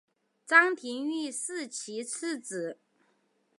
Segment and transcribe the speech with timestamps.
[0.47, 2.79] 张廷玉是其次子。